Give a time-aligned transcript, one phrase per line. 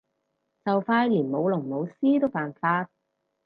[0.65, 2.89] 就快連舞龍舞獅都犯法